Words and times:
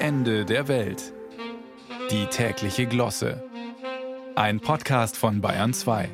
Ende 0.00 0.44
der 0.44 0.68
Welt. 0.68 1.12
Die 2.12 2.26
tägliche 2.26 2.86
Glosse. 2.86 3.42
Ein 4.36 4.60
Podcast 4.60 5.16
von 5.16 5.40
Bayern 5.40 5.74
2. 5.74 6.08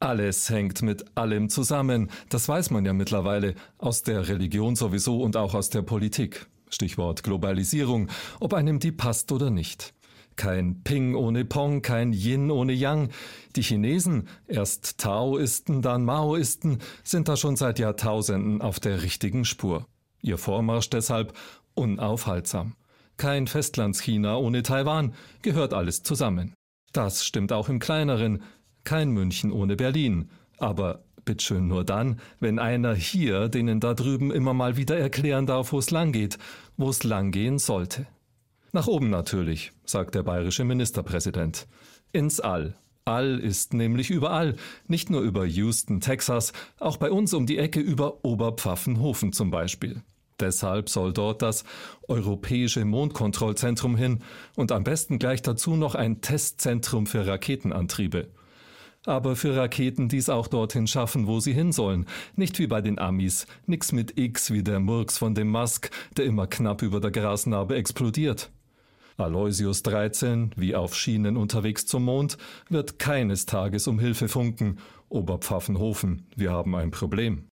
Alles 0.00 0.50
hängt 0.50 0.82
mit 0.82 1.16
allem 1.16 1.48
zusammen. 1.48 2.10
Das 2.28 2.46
weiß 2.46 2.70
man 2.70 2.84
ja 2.84 2.92
mittlerweile. 2.92 3.54
Aus 3.78 4.02
der 4.02 4.28
Religion 4.28 4.76
sowieso 4.76 5.22
und 5.22 5.38
auch 5.38 5.54
aus 5.54 5.70
der 5.70 5.80
Politik. 5.80 6.46
Stichwort 6.68 7.22
Globalisierung, 7.22 8.08
ob 8.38 8.52
einem 8.52 8.80
die 8.80 8.92
passt 8.92 9.32
oder 9.32 9.48
nicht. 9.48 9.94
Kein 10.36 10.82
Ping 10.82 11.14
ohne 11.14 11.46
Pong, 11.46 11.80
kein 11.80 12.12
Yin 12.12 12.50
ohne 12.50 12.74
Yang. 12.74 13.08
Die 13.56 13.62
Chinesen, 13.62 14.28
erst 14.46 14.98
Taoisten, 14.98 15.80
dann 15.80 16.04
Maoisten, 16.04 16.80
sind 17.02 17.28
da 17.28 17.36
schon 17.36 17.56
seit 17.56 17.78
Jahrtausenden 17.78 18.60
auf 18.60 18.78
der 18.78 19.02
richtigen 19.02 19.46
Spur. 19.46 19.86
Ihr 20.20 20.36
Vormarsch 20.36 20.90
deshalb 20.90 21.32
unaufhaltsam. 21.74 22.74
Kein 23.20 23.46
Festlandschina 23.46 24.38
ohne 24.38 24.62
Taiwan, 24.62 25.12
gehört 25.42 25.74
alles 25.74 26.02
zusammen. 26.02 26.54
Das 26.94 27.22
stimmt 27.22 27.52
auch 27.52 27.68
im 27.68 27.78
kleineren. 27.78 28.42
Kein 28.82 29.10
München 29.10 29.52
ohne 29.52 29.76
Berlin. 29.76 30.30
Aber 30.56 31.04
bitteschön 31.26 31.68
nur 31.68 31.84
dann, 31.84 32.18
wenn 32.38 32.58
einer 32.58 32.94
hier 32.94 33.50
denen 33.50 33.78
da 33.78 33.92
drüben 33.92 34.30
immer 34.30 34.54
mal 34.54 34.78
wieder 34.78 34.98
erklären 34.98 35.44
darf, 35.44 35.72
wo 35.72 35.78
es 35.78 35.90
lang 35.90 36.12
geht, 36.12 36.38
wo 36.78 36.88
es 36.88 37.04
lang 37.04 37.30
gehen 37.30 37.58
sollte. 37.58 38.06
Nach 38.72 38.86
oben 38.86 39.10
natürlich, 39.10 39.72
sagt 39.84 40.14
der 40.14 40.22
bayerische 40.22 40.64
Ministerpräsident. 40.64 41.68
Ins 42.12 42.40
All. 42.40 42.74
All 43.04 43.38
ist 43.38 43.74
nämlich 43.74 44.08
überall, 44.08 44.56
nicht 44.88 45.10
nur 45.10 45.20
über 45.20 45.44
Houston, 45.44 46.00
Texas, 46.00 46.54
auch 46.78 46.96
bei 46.96 47.10
uns 47.10 47.34
um 47.34 47.44
die 47.44 47.58
Ecke 47.58 47.80
über 47.80 48.24
Oberpfaffenhofen 48.24 49.34
zum 49.34 49.50
Beispiel. 49.50 50.00
Deshalb 50.40 50.88
soll 50.88 51.12
dort 51.12 51.42
das 51.42 51.64
Europäische 52.08 52.84
Mondkontrollzentrum 52.84 53.96
hin 53.96 54.20
und 54.56 54.72
am 54.72 54.84
besten 54.84 55.18
gleich 55.18 55.42
dazu 55.42 55.76
noch 55.76 55.94
ein 55.94 56.20
Testzentrum 56.20 57.06
für 57.06 57.26
Raketenantriebe. 57.26 58.28
Aber 59.06 59.34
für 59.34 59.56
Raketen, 59.56 60.08
die 60.08 60.18
es 60.18 60.28
auch 60.28 60.46
dorthin 60.46 60.86
schaffen, 60.86 61.26
wo 61.26 61.40
sie 61.40 61.54
hin 61.54 61.72
sollen. 61.72 62.06
Nicht 62.36 62.58
wie 62.58 62.66
bei 62.66 62.82
den 62.82 62.98
Amis. 62.98 63.46
Nix 63.66 63.92
mit 63.92 64.18
X 64.18 64.50
wie 64.50 64.62
der 64.62 64.78
Murks 64.78 65.16
von 65.16 65.34
dem 65.34 65.48
Musk, 65.48 65.90
der 66.16 66.26
immer 66.26 66.46
knapp 66.46 66.82
über 66.82 67.00
der 67.00 67.10
Grasnarbe 67.10 67.76
explodiert. 67.76 68.50
Aloysius 69.16 69.82
13, 69.82 70.52
wie 70.56 70.74
auf 70.74 70.94
Schienen 70.94 71.36
unterwegs 71.36 71.86
zum 71.86 72.04
Mond, 72.04 72.36
wird 72.68 72.98
keines 72.98 73.46
Tages 73.46 73.86
um 73.86 73.98
Hilfe 73.98 74.28
funken. 74.28 74.78
Oberpfaffenhofen, 75.08 76.26
wir 76.36 76.52
haben 76.52 76.74
ein 76.74 76.90
Problem. 76.90 77.49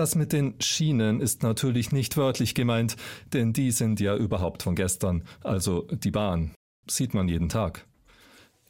Das 0.00 0.14
mit 0.14 0.32
den 0.32 0.54
Schienen 0.60 1.20
ist 1.20 1.42
natürlich 1.42 1.92
nicht 1.92 2.16
wörtlich 2.16 2.54
gemeint, 2.54 2.96
denn 3.34 3.52
die 3.52 3.70
sind 3.70 4.00
ja 4.00 4.16
überhaupt 4.16 4.62
von 4.62 4.74
gestern, 4.74 5.24
also 5.44 5.82
die 5.92 6.10
Bahn. 6.10 6.52
Sieht 6.88 7.12
man 7.12 7.28
jeden 7.28 7.50
Tag. 7.50 7.86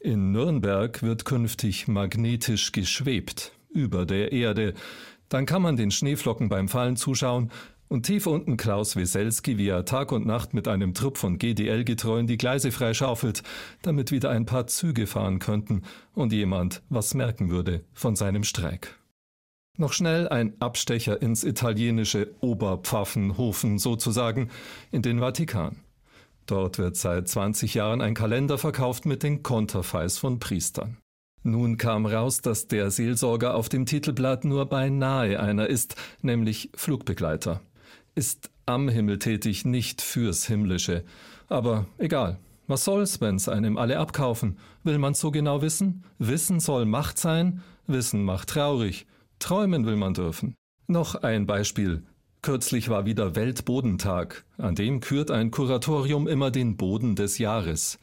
In 0.01 0.33
Nürnberg 0.33 1.01
wird 1.01 1.23
künftig 1.23 1.87
magnetisch 1.87 2.73
geschwebt, 2.73 3.53
über 3.69 4.05
der 4.05 4.33
Erde. 4.33 4.73
Dann 5.29 5.45
kann 5.45 5.61
man 5.61 5.77
den 5.77 5.91
Schneeflocken 5.91 6.49
beim 6.49 6.67
Fallen 6.67 6.97
zuschauen, 6.97 7.49
und 7.87 8.05
tief 8.05 8.27
unten 8.27 8.57
Klaus 8.57 8.97
Weselski, 8.97 9.57
wie 9.57 9.69
er 9.69 9.85
Tag 9.85 10.11
und 10.11 10.25
Nacht 10.25 10.53
mit 10.53 10.67
einem 10.67 10.93
Trupp 10.93 11.17
von 11.17 11.37
GDL-Getreuen 11.37 12.27
die 12.27 12.37
Gleise 12.37 12.73
freischaufelt, 12.73 13.41
damit 13.83 14.11
wieder 14.11 14.31
ein 14.31 14.45
paar 14.45 14.67
Züge 14.67 15.07
fahren 15.07 15.39
könnten 15.39 15.83
und 16.13 16.33
jemand 16.33 16.81
was 16.89 17.13
merken 17.13 17.49
würde 17.49 17.85
von 17.93 18.17
seinem 18.17 18.43
Streik. 18.43 19.00
Noch 19.77 19.93
schnell 19.93 20.27
ein 20.27 20.53
Abstecher 20.59 21.21
ins 21.21 21.43
italienische 21.43 22.33
Oberpfaffenhofen 22.41 23.79
sozusagen, 23.79 24.49
in 24.91 25.01
den 25.01 25.19
Vatikan. 25.19 25.77
Dort 26.45 26.77
wird 26.77 26.97
seit 26.97 27.27
20 27.27 27.73
Jahren 27.73 28.01
ein 28.01 28.13
Kalender 28.13 28.57
verkauft 28.57 29.05
mit 29.05 29.23
den 29.23 29.43
Konterfeis 29.43 30.17
von 30.17 30.39
Priestern. 30.39 30.97
Nun 31.43 31.77
kam 31.77 32.05
raus, 32.05 32.41
dass 32.41 32.67
der 32.67 32.91
Seelsorger 32.91 33.55
auf 33.55 33.69
dem 33.69 33.85
Titelblatt 33.85 34.45
nur 34.45 34.67
beinahe 34.67 35.39
einer 35.39 35.67
ist, 35.67 35.95
nämlich 36.21 36.69
Flugbegleiter 36.75 37.61
ist 38.15 38.49
am 38.65 38.89
Himmel 38.89 39.19
tätig, 39.19 39.65
nicht 39.65 40.01
fürs 40.01 40.45
Himmlische. 40.45 41.03
Aber 41.49 41.87
egal. 41.97 42.39
Was 42.67 42.85
soll's, 42.85 43.19
wenn's 43.19 43.49
einem 43.49 43.77
alle 43.77 43.99
abkaufen? 43.99 44.57
Will 44.83 44.97
man's 44.97 45.19
so 45.19 45.31
genau 45.31 45.61
wissen? 45.61 46.03
Wissen 46.19 46.59
soll 46.59 46.85
Macht 46.85 47.17
sein, 47.17 47.61
Wissen 47.87 48.23
macht 48.23 48.49
traurig. 48.49 49.07
Träumen 49.41 49.87
will 49.87 49.95
man 49.95 50.13
dürfen. 50.13 50.55
Noch 50.87 51.15
ein 51.15 51.47
Beispiel. 51.47 52.03
Kürzlich 52.43 52.89
war 52.89 53.05
wieder 53.05 53.35
Weltbodentag. 53.35 54.45
An 54.57 54.75
dem 54.75 54.99
kürt 54.99 55.31
ein 55.31 55.49
Kuratorium 55.49 56.27
immer 56.27 56.51
den 56.51 56.77
Boden 56.77 57.15
des 57.15 57.39
Jahres. 57.39 57.97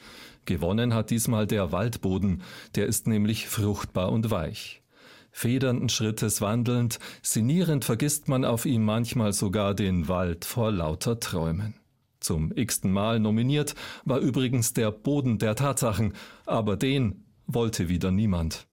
Gewonnen 0.46 0.94
hat 0.94 1.10
diesmal 1.10 1.46
der 1.46 1.70
Waldboden, 1.70 2.42
der 2.74 2.86
ist 2.86 3.06
nämlich 3.06 3.48
fruchtbar 3.48 4.10
und 4.10 4.32
weich. 4.32 4.82
Federnden 5.30 5.88
Schrittes 5.88 6.40
wandelnd, 6.40 6.98
sinnierend 7.22 7.84
vergisst 7.84 8.26
man 8.28 8.44
auf 8.44 8.66
ihm 8.66 8.84
manchmal 8.84 9.32
sogar 9.32 9.74
den 9.74 10.08
Wald 10.08 10.44
vor 10.44 10.72
lauter 10.72 11.20
Träumen. 11.20 11.74
Zum 12.18 12.50
x-ten 12.52 12.90
Mal 12.90 13.20
nominiert 13.20 13.76
war 14.04 14.18
übrigens 14.18 14.72
der 14.72 14.90
Boden 14.90 15.38
der 15.38 15.54
Tatsachen, 15.54 16.14
aber 16.46 16.76
den 16.76 17.24
wollte 17.46 17.88
wieder 17.88 18.10
niemand. 18.10 18.66